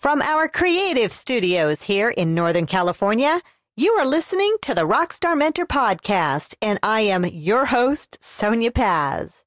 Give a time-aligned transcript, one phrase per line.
[0.00, 3.42] From our creative studios here in Northern California,
[3.76, 9.44] you are listening to the Rockstar Mentor Podcast, and I am your host, Sonya Paz.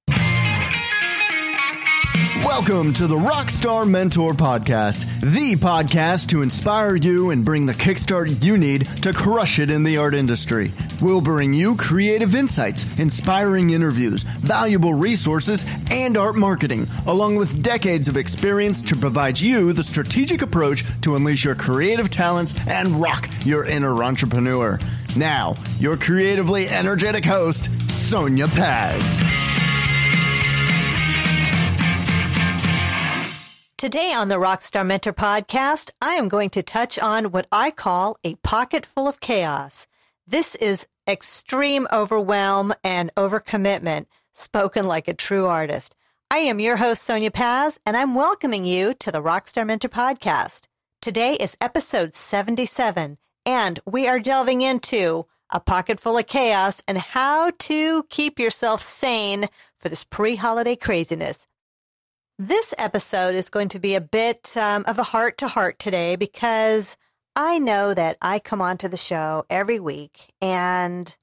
[2.14, 8.44] Welcome to the Rockstar Mentor Podcast, the podcast to inspire you and bring the kickstart
[8.44, 10.72] you need to crush it in the art industry.
[11.02, 18.08] We'll bring you creative insights, inspiring interviews, valuable resources, and art marketing, along with decades
[18.08, 23.28] of experience to provide you the strategic approach to unleash your creative talents and rock
[23.44, 24.80] your inner entrepreneur.
[25.16, 29.33] Now, your creatively energetic host, Sonya Paz.
[33.84, 38.16] Today on the Rockstar Mentor podcast, I am going to touch on what I call
[38.24, 39.88] a pocket full of chaos.
[40.26, 45.96] This is extreme overwhelm and overcommitment, spoken like a true artist.
[46.32, 50.62] I am your host, Sonya Paz, and I'm welcoming you to the Rockstar Mentor podcast.
[51.02, 56.98] Today is episode 77, and we are delving into a pocket full of chaos and
[56.98, 61.48] how to keep yourself sane for this pre holiday craziness.
[62.46, 66.18] This episode is going to be a bit um, of a heart to heart today
[66.18, 66.98] because
[67.38, 71.16] I know that I come onto the show every week and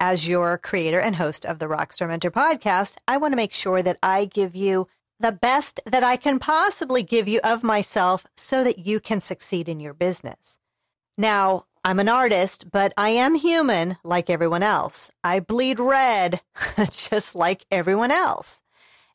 [0.00, 3.80] as your creator and host of the Rockstar Mentor podcast, I want to make sure
[3.80, 4.88] that I give you
[5.20, 9.68] the best that I can possibly give you of myself so that you can succeed
[9.68, 10.58] in your business.
[11.16, 15.12] Now, I'm an artist, but I am human like everyone else.
[15.22, 16.40] I bleed red
[16.90, 18.60] just like everyone else.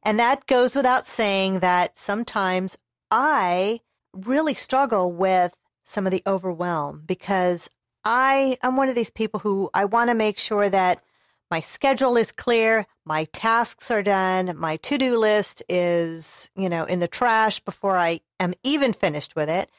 [0.04, 2.78] And that goes without saying that sometimes
[3.10, 3.82] I
[4.14, 7.70] really struggle with some of the overwhelm because
[8.04, 11.04] I am one of these people who I want to make sure that
[11.52, 17.00] my schedule is clear, my tasks are done, my to-do list is, you know, in
[17.00, 19.70] the trash before I am even finished with it.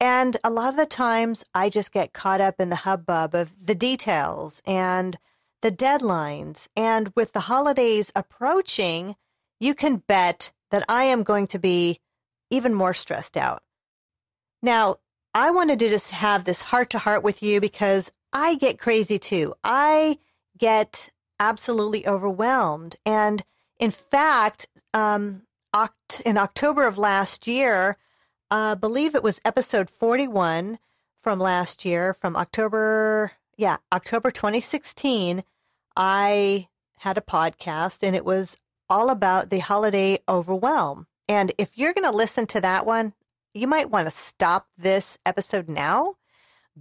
[0.00, 3.52] And a lot of the times I just get caught up in the hubbub of
[3.64, 5.16] the details and
[5.60, 6.66] the deadlines.
[6.76, 9.14] And with the holidays approaching,
[9.62, 12.00] you can bet that I am going to be
[12.50, 13.62] even more stressed out.
[14.62, 14.96] Now,
[15.34, 19.18] I wanted to just have this heart to heart with you because I get crazy
[19.18, 19.54] too.
[19.62, 20.18] I
[20.58, 22.96] get absolutely overwhelmed.
[23.06, 23.44] And
[23.78, 25.42] in fact, um,
[26.24, 27.96] in October of last year,
[28.50, 30.78] I uh, believe it was episode 41
[31.22, 35.42] from last year, from October, yeah, October 2016,
[35.96, 36.68] I
[36.98, 38.58] had a podcast and it was
[38.92, 41.06] all about the holiday overwhelm.
[41.26, 43.14] And if you're going to listen to that one,
[43.54, 46.16] you might want to stop this episode now,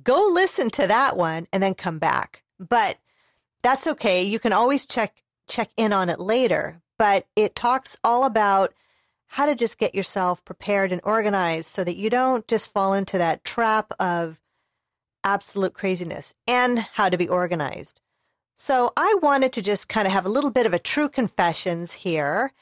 [0.03, 2.43] go listen to that one, and then come back.
[2.59, 2.97] But
[3.61, 4.23] that's okay.
[4.23, 6.81] You can always check check in on it later.
[6.99, 8.73] But it talks all about
[9.27, 13.17] how to just get yourself prepared and organized so that you don't just fall into
[13.19, 14.37] that trap of
[15.23, 18.00] absolute craziness and how to be organized.
[18.63, 21.93] So I wanted to just kind of have a little bit of a true confessions
[21.93, 22.53] here.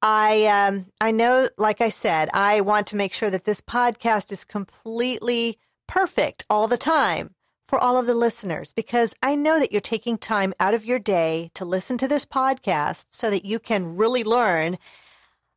[0.00, 4.30] I um, I know, like I said, I want to make sure that this podcast
[4.30, 5.58] is completely
[5.88, 7.34] perfect all the time
[7.66, 11.00] for all of the listeners because I know that you're taking time out of your
[11.00, 14.78] day to listen to this podcast so that you can really learn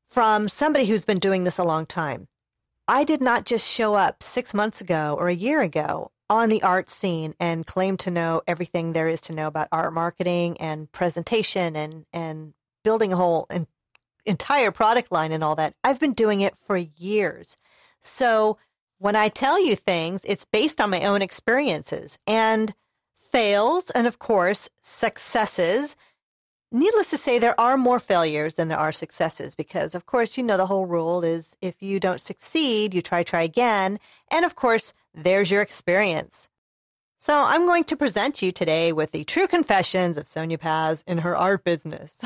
[0.08, 2.30] from somebody who's been doing this a long time.
[2.88, 6.64] I did not just show up six months ago or a year ago on the
[6.64, 10.92] art scene and claim to know everything there is to know about art marketing and
[10.92, 13.68] presentation and and building a whole en-
[14.26, 15.76] entire product line and all that.
[15.84, 17.56] I've been doing it for years.
[18.02, 18.58] So
[18.98, 22.74] when I tell you things, it's based on my own experiences and
[23.32, 25.96] fails and of course successes.
[26.72, 30.44] Needless to say, there are more failures than there are successes because, of course, you
[30.44, 34.00] know the whole rule is if you don't succeed, you try, try again.
[34.32, 36.48] And of course, there's your experience.
[37.20, 41.20] So I'm going to present you today with the true confessions of Sonya Paz in
[41.20, 42.20] her art business.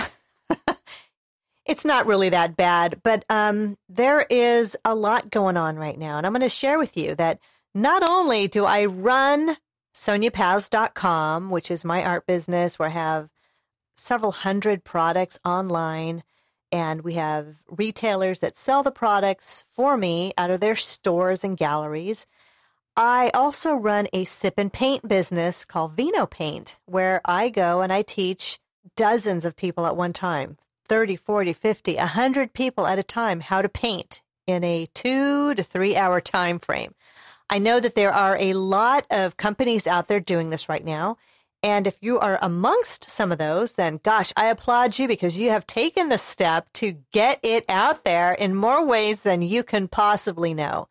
[1.65, 6.17] it's not really that bad, but um, there is a lot going on right now.
[6.17, 7.39] And I'm going to share with you that
[7.75, 9.57] not only do I run
[9.95, 13.29] sonyapaz.com, which is my art business where I have
[13.95, 16.23] several hundred products online
[16.71, 21.57] and we have retailers that sell the products for me out of their stores and
[21.57, 22.25] galleries.
[22.99, 27.93] I also run a sip and paint business called Vino Paint, where I go and
[27.93, 28.59] I teach
[28.95, 30.57] dozens of people at one time
[30.87, 35.61] 30, 40, 50, 100 people at a time how to paint in a two to
[35.61, 36.95] three hour time frame.
[37.51, 41.17] I know that there are a lot of companies out there doing this right now.
[41.61, 45.51] And if you are amongst some of those, then gosh, I applaud you because you
[45.51, 49.87] have taken the step to get it out there in more ways than you can
[49.87, 50.87] possibly know.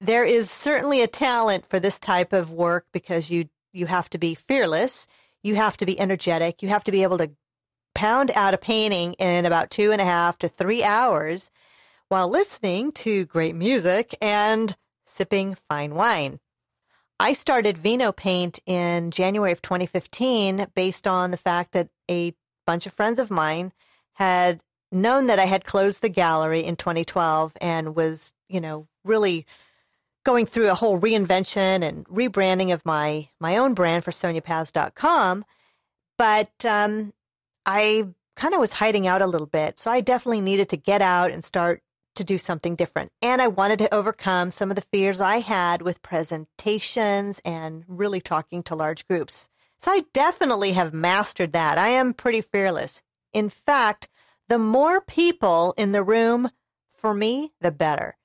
[0.00, 4.18] There is certainly a talent for this type of work because you you have to
[4.18, 5.06] be fearless,
[5.42, 7.30] you have to be energetic, you have to be able to
[7.94, 11.50] pound out a painting in about two and a half to three hours
[12.08, 16.40] while listening to great music and sipping fine wine.
[17.18, 22.34] I started Vino Paint in January of 2015 based on the fact that a
[22.66, 23.72] bunch of friends of mine
[24.14, 24.62] had
[24.92, 29.46] known that I had closed the gallery in 2012 and was, you know, really
[30.26, 35.44] going through a whole reinvention and rebranding of my my own brand for sonyapaz.com.
[36.18, 37.12] But um,
[37.64, 41.00] I kind of was hiding out a little bit, so I definitely needed to get
[41.00, 41.80] out and start
[42.16, 43.12] to do something different.
[43.22, 48.20] And I wanted to overcome some of the fears I had with presentations and really
[48.20, 49.48] talking to large groups.
[49.78, 51.78] So I definitely have mastered that.
[51.78, 53.02] I am pretty fearless.
[53.32, 54.08] In fact,
[54.48, 56.50] the more people in the room,
[56.94, 58.16] for me, the better.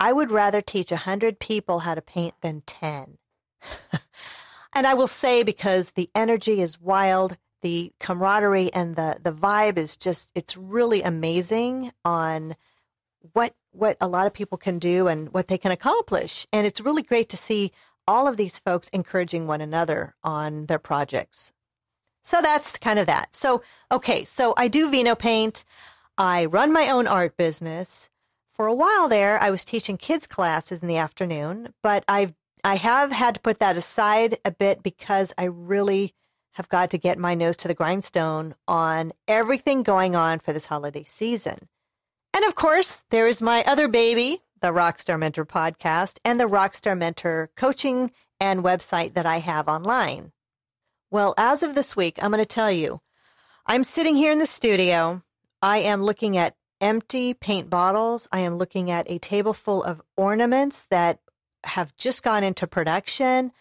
[0.00, 3.18] I would rather teach 100 people how to paint than 10.
[4.72, 9.76] and I will say because the energy is wild, the camaraderie and the the vibe
[9.76, 12.56] is just it's really amazing on
[13.32, 16.46] what what a lot of people can do and what they can accomplish.
[16.52, 17.72] And it's really great to see
[18.08, 21.52] all of these folks encouraging one another on their projects.
[22.22, 23.34] So that's kind of that.
[23.34, 25.64] So, okay, so I do vino paint.
[26.18, 28.09] I run my own art business.
[28.60, 32.76] For a while there, I was teaching kids classes in the afternoon, but I've I
[32.76, 36.12] have had to put that aside a bit because I really
[36.52, 40.66] have got to get my nose to the grindstone on everything going on for this
[40.66, 41.70] holiday season.
[42.34, 46.98] And of course, there is my other baby, the Rockstar Mentor podcast and the Rockstar
[46.98, 48.10] Mentor coaching
[48.40, 50.32] and website that I have online.
[51.10, 53.00] Well, as of this week, I'm going to tell you,
[53.64, 55.22] I'm sitting here in the studio.
[55.62, 58.28] I am looking at empty paint bottles.
[58.32, 61.20] I am looking at a table full of ornaments that
[61.64, 63.52] have just gone into production.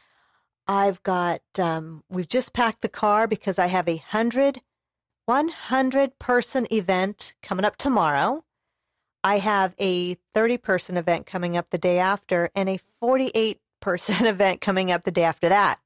[0.68, 4.62] I've got, um, we've just packed the car because I have a hundred,
[5.26, 8.44] 100 person event coming up tomorrow.
[9.24, 14.26] I have a 30 person event coming up the day after and a 48 person
[14.26, 15.80] event coming up the day after that.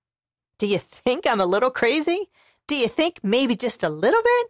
[0.57, 2.29] Do you think I'm a little crazy?
[2.67, 4.47] Do you think maybe just a little bit?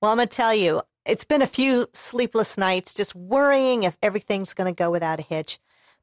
[0.00, 3.96] Well, I'm going to tell you, it's been a few sleepless nights just worrying if
[4.02, 5.58] everything's going to go without a hitch.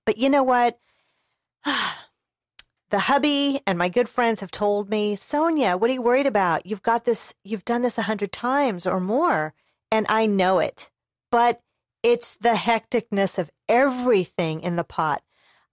[0.06, 0.80] But you know what?
[1.66, 6.66] the hubby and my good friends have told me, Sonya, what are you worried about?
[6.66, 9.54] You've got this, you've done this a hundred times or more.
[9.92, 10.90] And I know it.
[11.32, 11.62] But
[12.02, 15.22] it's the hecticness of everything in the pot.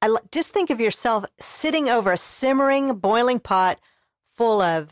[0.03, 3.79] I just think of yourself sitting over a simmering, boiling pot
[4.37, 4.89] full of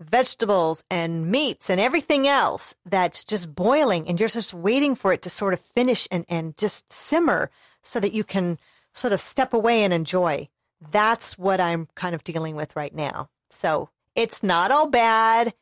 [0.00, 5.22] vegetables and meats and everything else that's just boiling, and you're just waiting for it
[5.22, 7.50] to sort of finish and, and just simmer
[7.82, 8.58] so that you can
[8.94, 10.48] sort of step away and enjoy.
[10.90, 13.28] That's what I'm kind of dealing with right now.
[13.50, 15.54] So it's not all bad.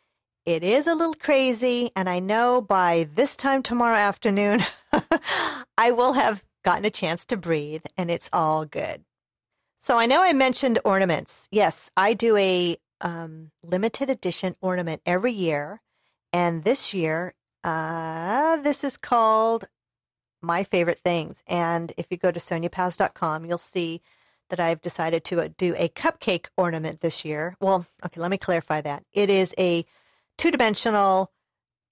[0.44, 4.62] It is a little crazy, and I know by this time tomorrow afternoon,
[5.78, 9.04] I will have gotten a chance to breathe, and it's all good.
[9.80, 11.48] So I know I mentioned ornaments.
[11.50, 15.80] Yes, I do a um, limited edition ornament every year,
[16.32, 19.68] and this year, uh, this is called
[20.42, 21.42] My Favorite Things.
[21.46, 24.02] And if you go to sonyapaz.com, you'll see
[24.50, 27.56] that I've decided to do a cupcake ornament this year.
[27.60, 29.04] Well, okay, let me clarify that.
[29.12, 29.86] It is a
[30.36, 31.30] two dimensional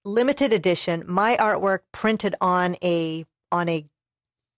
[0.05, 3.85] limited edition my artwork printed on a on a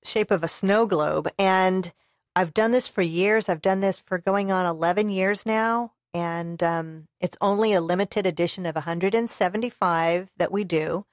[0.04, 1.94] shape of a snow globe and
[2.36, 6.64] i've done this for years i've done this for going on 11 years now and
[6.64, 11.06] um, it's only a limited edition of 175 that we do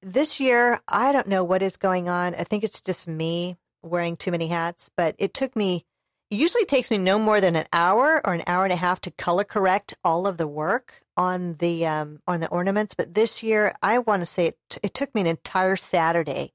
[0.00, 4.16] this year i don't know what is going on i think it's just me wearing
[4.16, 5.84] too many hats but it took me
[6.30, 9.02] it usually takes me no more than an hour or an hour and a half
[9.02, 13.42] to color correct all of the work on the um, on the ornaments, but this
[13.42, 16.54] year I want to say it, t- it took me an entire Saturday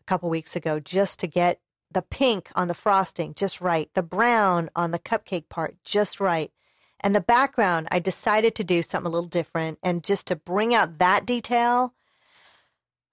[0.00, 1.58] a couple weeks ago just to get
[1.90, 6.52] the pink on the frosting just right, the brown on the cupcake part just right.
[7.02, 10.74] And the background, I decided to do something a little different and just to bring
[10.74, 11.94] out that detail.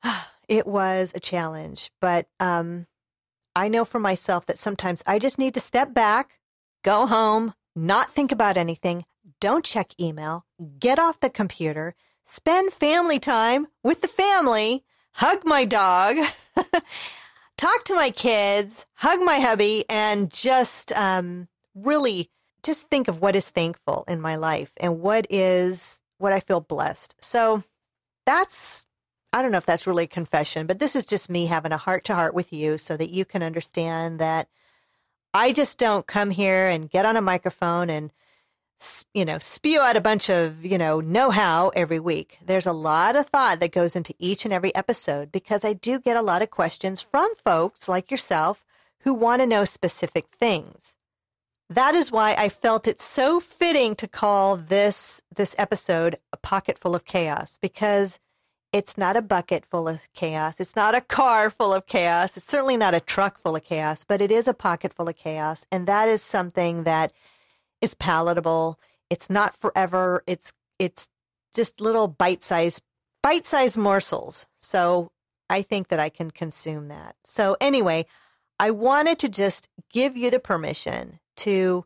[0.48, 2.88] It was a challenge, but um,
[3.55, 6.39] I know for myself that sometimes I just need to step back,
[6.84, 9.05] go home, not think about anything,
[9.39, 10.48] don't check email,
[10.79, 11.93] get off the computer,
[12.25, 16.17] spend family time with the family, hug my dog,
[17.58, 22.31] talk to my kids, hug my hubby, and just um, really
[22.63, 26.61] just think of what is thankful in my life and what is what I feel
[26.61, 27.15] blessed.
[27.19, 27.63] So
[28.25, 28.85] that's
[29.31, 31.77] I don't know if that's really a confession, but this is just me having a
[31.77, 34.47] heart to heart with you so that you can understand that
[35.33, 38.11] I just don't come here and get on a microphone and
[39.13, 42.39] you know, spew out a bunch of, you know, know how every week.
[42.45, 45.99] There's a lot of thought that goes into each and every episode because I do
[45.99, 48.65] get a lot of questions from folks like yourself
[49.01, 50.95] who want to know specific things.
[51.69, 56.79] That is why I felt it so fitting to call this this episode a pocket
[56.79, 58.19] full of chaos because
[58.73, 60.59] it's not a bucket full of chaos.
[60.59, 62.38] It's not a car full of chaos.
[62.38, 65.15] It's certainly not a truck full of chaos, but it is a pocket full of
[65.15, 65.65] chaos.
[65.71, 67.11] And that is something that
[67.81, 68.79] is palatable.
[69.09, 70.23] It's not forever.
[70.25, 71.07] It's it's
[71.53, 72.81] just little bite-sized
[73.21, 74.47] bite-sized morsels.
[74.59, 75.11] So
[75.51, 77.15] I think that I can consume that.
[77.25, 78.07] So anyway,
[78.59, 81.86] I wanted to just give you the permission to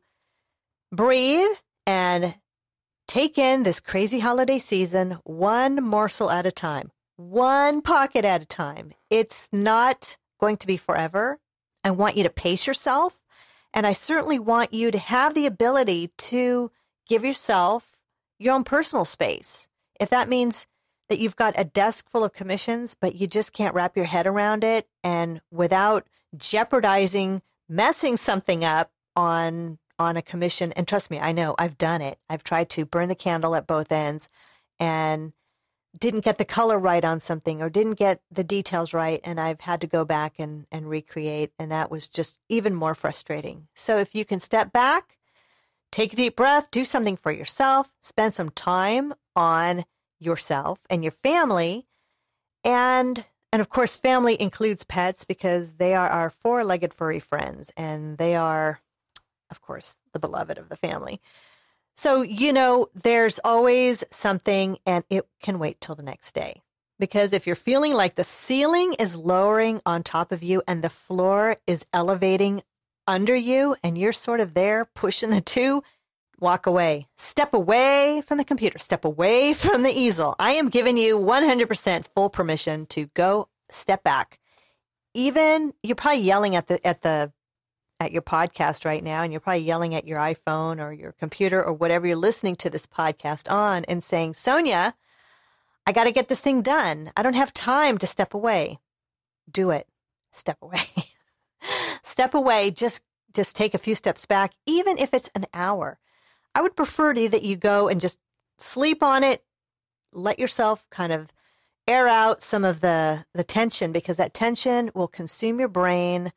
[0.92, 2.36] breathe and
[3.08, 8.46] take in this crazy holiday season one morsel at a time, one pocket at a
[8.46, 8.94] time.
[9.10, 11.40] It's not going to be forever.
[11.84, 13.20] I want you to pace yourself.
[13.74, 16.72] And I certainly want you to have the ability to
[17.08, 17.98] give yourself
[18.40, 19.68] your own personal space.
[20.00, 20.68] If that means
[21.10, 24.28] that you've got a desk full of commissions, but you just can't wrap your head
[24.28, 26.08] around it, and without
[26.38, 32.02] jeopardizing messing something up on on a commission, and trust me, I know I've done
[32.02, 32.18] it.
[32.30, 34.28] I've tried to burn the candle at both ends
[34.80, 35.34] and
[35.98, 39.62] didn't get the color right on something or didn't get the details right and I've
[39.62, 43.68] had to go back and, and recreate and that was just even more frustrating.
[43.76, 45.18] So if you can step back,
[45.92, 49.86] take a deep breath, do something for yourself, spend some time on
[50.20, 51.86] yourself and your family
[52.64, 58.18] and and of course family includes pets because they are our four-legged furry friends and
[58.18, 58.80] they are
[59.54, 61.22] of course the beloved of the family.
[61.96, 66.62] So, you know, there's always something, and it can wait till the next day.
[67.00, 70.90] Because if you're feeling like the ceiling is lowering on top of you and the
[70.90, 72.64] floor is elevating
[73.08, 75.84] under you, and you're sort of there pushing the two,
[76.40, 77.08] walk away.
[77.18, 80.36] Step away from the computer, step away from the easel.
[80.40, 84.40] I am giving you 100% full permission to go step back.
[85.14, 87.32] Even you're probably yelling at the at the
[88.04, 91.64] at your podcast right now and you're probably yelling at your iPhone or your computer
[91.64, 94.94] or whatever you're listening to this podcast on and saying, Sonya,
[95.88, 97.12] I got to get this thing done.
[97.16, 98.80] I don't have time to step away.
[99.50, 99.88] Do it.
[100.34, 100.88] Step away.
[102.04, 102.72] step away.
[102.72, 103.02] Just,
[103.34, 106.00] just take a few steps back, even if it's an hour.
[106.54, 108.20] I would prefer to that you go and just
[108.58, 109.44] sleep on it.
[110.12, 111.32] Let yourself kind of
[111.88, 116.32] air out some of the, the tension because that tension will consume your brain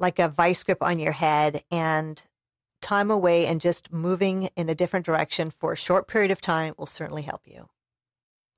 [0.00, 2.22] like a vice grip on your head and
[2.80, 6.74] time away and just moving in a different direction for a short period of time
[6.78, 7.68] will certainly help you.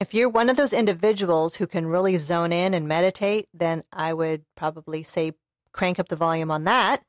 [0.01, 4.13] If you're one of those individuals who can really zone in and meditate, then I
[4.13, 5.33] would probably say
[5.73, 7.03] crank up the volume on that.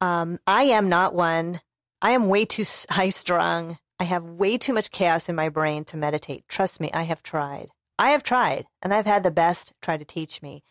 [0.00, 1.60] Um, I am not one.
[2.00, 3.78] I am way too high strung.
[3.98, 6.44] I have way too much chaos in my brain to meditate.
[6.48, 7.68] Trust me, I have tried.
[7.98, 10.62] I have tried, and I've had the best try to teach me.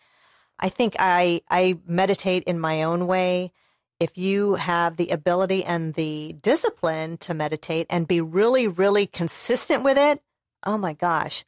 [0.59, 3.51] I think I I meditate in my own way.
[3.99, 9.83] If you have the ability and the discipline to meditate and be really really consistent
[9.83, 10.21] with it,
[10.65, 11.45] oh my gosh.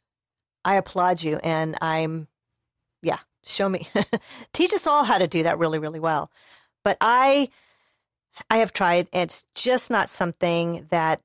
[0.64, 2.28] I applaud you and I'm
[3.02, 3.88] yeah, show me
[4.52, 6.30] teach us all how to do that really really well.
[6.84, 7.50] But I
[8.48, 11.20] I have tried it's just not something that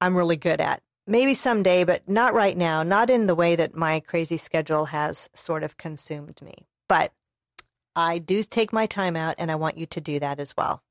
[0.00, 0.82] I'm really good at.
[1.06, 5.28] Maybe someday, but not right now, not in the way that my crazy schedule has
[5.34, 6.66] sort of consumed me.
[6.92, 7.10] But
[7.96, 10.82] I do take my time out, and I want you to do that as well.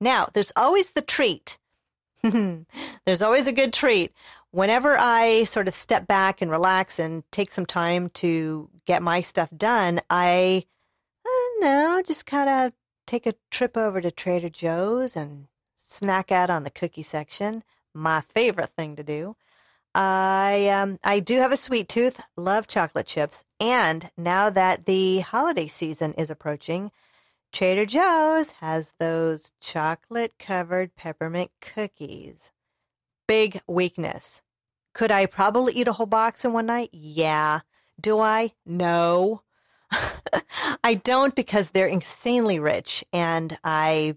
[0.00, 1.58] Now, there's always the treat.
[2.22, 4.14] there's always a good treat.
[4.50, 9.20] Whenever I sort of step back and relax and take some time to get my
[9.20, 10.64] stuff done, I,
[11.26, 12.72] I know, just kind of
[13.06, 17.62] take a trip over to Trader Joe's and snack out on the cookie section.
[17.92, 19.36] My favorite thing to do.
[19.94, 25.20] I um I do have a sweet tooth, love chocolate chips, and now that the
[25.20, 26.90] holiday season is approaching,
[27.52, 32.50] Trader Joe's has those chocolate covered peppermint cookies.
[33.28, 34.42] Big weakness.
[34.92, 36.90] Could I probably eat a whole box in one night?
[36.92, 37.60] Yeah.
[38.00, 38.52] Do I?
[38.66, 39.42] No.
[40.84, 44.16] I don't because they're insanely rich and I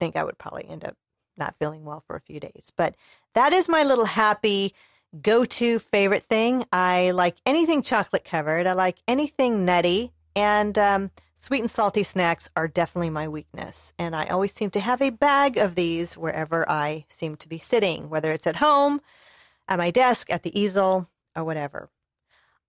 [0.00, 0.96] think I would probably end up
[1.36, 2.72] not feeling well for a few days.
[2.76, 2.96] But
[3.34, 4.74] that is my little happy
[5.22, 6.64] go to favorite thing.
[6.72, 12.48] I like anything chocolate covered, I like anything nutty, and um, sweet and salty snacks
[12.56, 13.92] are definitely my weakness.
[13.98, 17.58] And I always seem to have a bag of these wherever I seem to be
[17.58, 19.00] sitting, whether it's at home,
[19.68, 21.90] at my desk, at the easel, or whatever.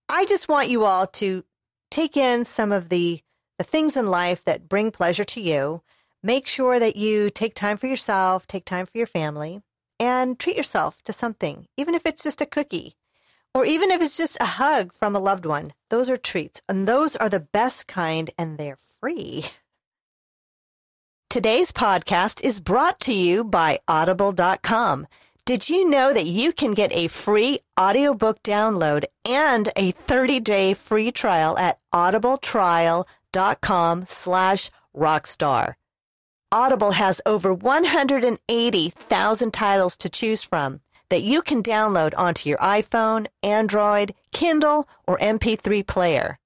[0.10, 1.44] I just want you all to
[1.92, 3.22] take in some of the
[3.58, 5.82] the things in life that bring pleasure to you,
[6.24, 9.62] Make sure that you take time for yourself, take time for your family,
[10.00, 12.96] and treat yourself to something, even if it's just a cookie
[13.58, 15.74] or even if it's just a hug from a loved one.
[15.90, 19.46] Those are treats, and those are the best kind, and they're free.
[21.30, 25.08] Today's podcast is brought to you by Audible.com.
[25.46, 31.12] Did you know that you can get a free audiobook download and a 30-day free
[31.12, 35.74] trial at audibletrial.com slash rockstar?
[36.52, 43.28] Audible has over 180,000 titles to choose from that you can download onto your iPhone,
[43.44, 46.40] Android, Kindle, or MP3 player.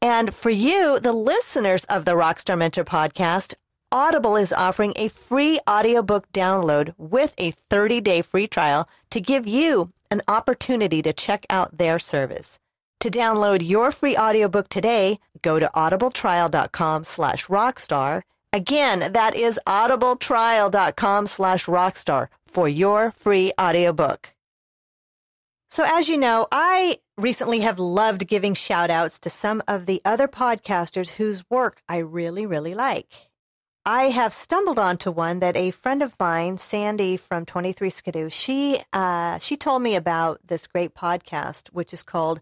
[0.00, 3.54] And for you, the listeners of the Rockstar Mentor podcast,
[3.90, 9.92] Audible is offering a free audiobook download with a 30-day free trial to give you
[10.10, 12.58] an opportunity to check out their service.
[13.00, 18.22] To download your free audiobook today, go to audibletrial.com slash rockstar.
[18.52, 24.34] Again, that is audibletrial.com slash rockstar for your free audiobook.
[25.70, 30.00] So as you know, I recently have loved giving shout outs to some of the
[30.04, 33.28] other podcasters whose work I really, really like.
[33.84, 38.80] I have stumbled onto one that a friend of mine, Sandy from 23 Skidoo, she,
[38.92, 42.40] uh, she told me about this great podcast, which is called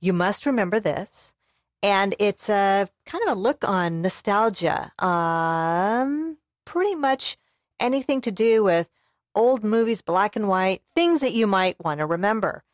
[0.00, 1.32] You Must Remember This.
[1.82, 4.92] And it's a kind of a look on nostalgia.
[4.98, 7.38] Um, pretty much
[7.80, 8.88] anything to do with
[9.34, 12.64] old movies, black and white, things that you might want to remember.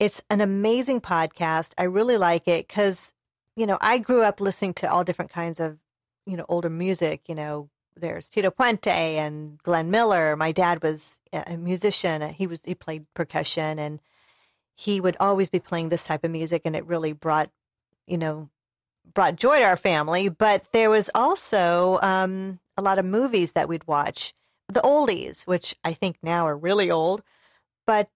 [0.00, 1.72] It's an amazing podcast.
[1.78, 3.12] I really like it because,
[3.56, 5.78] you know, I grew up listening to all different kinds of,
[6.26, 7.22] you know, older music.
[7.28, 10.36] You know, there's Tito Puente and Glenn Miller.
[10.36, 12.22] My dad was a musician.
[12.30, 14.00] He was he played percussion and
[14.74, 17.50] he would always be playing this type of music and it really brought,
[18.06, 18.48] you know,
[19.12, 20.28] brought joy to our family.
[20.28, 24.34] But there was also um, a lot of movies that we'd watch
[24.68, 27.22] the oldies, which I think now are really old,
[27.86, 28.08] but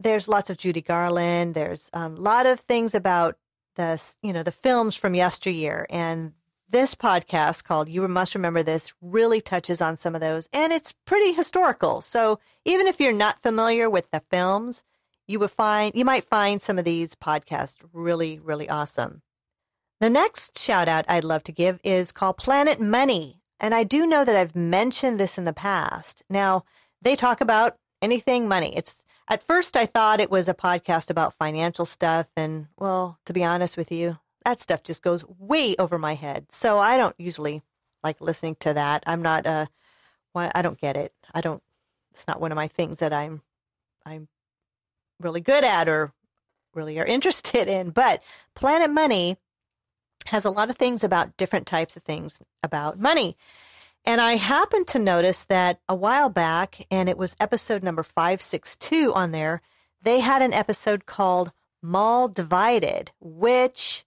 [0.00, 1.54] there's lots of Judy Garland.
[1.54, 3.36] There's a um, lot of things about
[3.76, 6.32] the you know the films from yesteryear, and
[6.68, 10.92] this podcast called "You Must Remember This" really touches on some of those, and it's
[10.92, 12.00] pretty historical.
[12.00, 14.82] So even if you're not familiar with the films,
[15.26, 19.22] you would find you might find some of these podcasts really really awesome.
[20.04, 23.40] The next shout out I'd love to give is called Planet Money.
[23.58, 26.22] And I do know that I've mentioned this in the past.
[26.28, 26.66] Now,
[27.00, 28.76] they talk about anything money.
[28.76, 33.32] It's at first I thought it was a podcast about financial stuff and well, to
[33.32, 36.52] be honest with you, that stuff just goes way over my head.
[36.52, 37.62] So I don't usually
[38.02, 39.04] like listening to that.
[39.06, 39.64] I'm not uh
[40.34, 41.14] I don't get it.
[41.32, 41.62] I don't
[42.12, 43.40] it's not one of my things that I'm
[44.04, 44.28] I'm
[45.18, 46.12] really good at or
[46.74, 47.88] really are interested in.
[47.88, 48.22] But
[48.54, 49.38] Planet Money
[50.26, 53.36] has a lot of things about different types of things about money.
[54.04, 59.12] And I happened to notice that a while back, and it was episode number 562
[59.14, 59.62] on there,
[60.02, 64.04] they had an episode called Mall Divided, which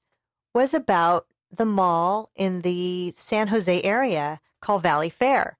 [0.53, 5.57] was about the mall in the San Jose area called Valley Fair.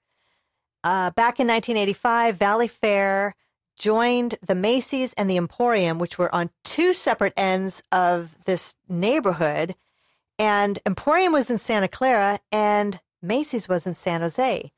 [0.83, 3.35] Uh, back in 1985, Valley Fair
[3.77, 9.75] joined the Macy's and the Emporium, which were on two separate ends of this neighborhood
[10.39, 14.71] and Emporium was in Santa Clara and Macy's was in San Jose.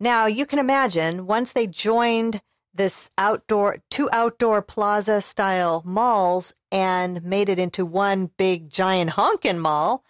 [0.00, 2.40] Now you can imagine once they joined
[2.74, 9.58] this outdoor two outdoor plaza style malls and made it into one big giant honkin'
[9.58, 10.04] mall,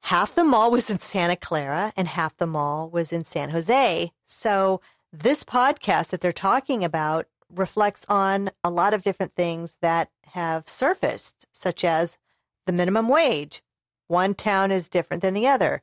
[0.00, 4.12] half the mall was in Santa Clara and half the mall was in San Jose.
[4.24, 4.80] So
[5.12, 10.68] this podcast that they're talking about reflects on a lot of different things that have
[10.68, 12.16] surfaced, such as
[12.66, 13.62] the minimum wage,
[14.10, 15.82] one town is different than the other.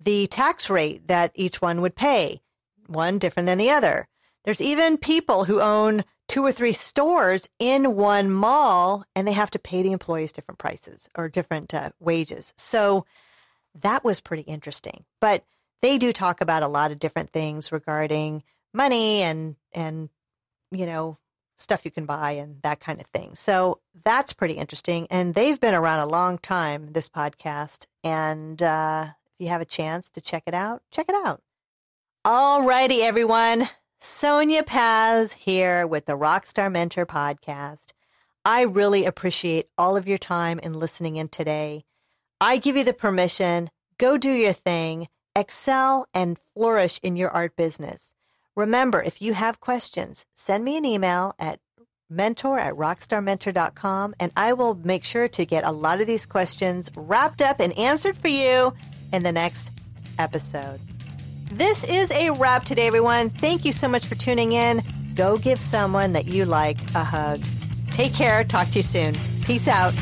[0.00, 2.40] The tax rate that each one would pay,
[2.86, 4.08] one different than the other.
[4.44, 9.50] There's even people who own two or three stores in one mall and they have
[9.50, 12.52] to pay the employees different prices or different uh, wages.
[12.56, 13.04] So
[13.80, 15.04] that was pretty interesting.
[15.20, 15.44] But
[15.82, 20.08] they do talk about a lot of different things regarding money and and
[20.70, 21.18] you know
[21.56, 23.36] stuff you can buy and that kind of thing.
[23.36, 25.06] So that's pretty interesting.
[25.10, 27.86] And they've been around a long time, this podcast.
[28.02, 31.42] And uh, if you have a chance to check it out, check it out.
[32.24, 33.68] All righty, everyone.
[34.00, 37.92] Sonya Paz here with the Rockstar Mentor podcast.
[38.44, 41.84] I really appreciate all of your time in listening in today.
[42.40, 47.56] I give you the permission, go do your thing, excel and flourish in your art
[47.56, 48.13] business.
[48.56, 51.58] Remember, if you have questions, send me an email at
[52.08, 56.90] mentor at rockstarmentor.com and I will make sure to get a lot of these questions
[56.94, 58.72] wrapped up and answered for you
[59.12, 59.70] in the next
[60.18, 60.80] episode.
[61.50, 63.30] This is a wrap today, everyone.
[63.30, 64.82] Thank you so much for tuning in.
[65.14, 67.38] Go give someone that you like a hug.
[67.90, 68.44] Take care.
[68.44, 69.14] Talk to you soon.
[69.42, 69.94] Peace out.